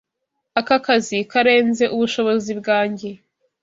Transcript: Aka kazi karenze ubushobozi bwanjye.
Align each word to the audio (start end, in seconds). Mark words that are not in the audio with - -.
Aka 0.59 0.77
kazi 0.85 1.17
karenze 1.31 1.83
ubushobozi 1.95 2.51
bwanjye. 2.59 3.09